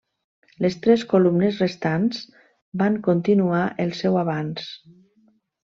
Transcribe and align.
Les 0.65 0.77
tres 0.85 1.03
columnes 1.11 1.59
restants 1.65 2.23
van 2.85 2.99
continuar 3.11 3.65
el 3.87 3.95
seu 4.03 4.21
avanç. 4.27 4.71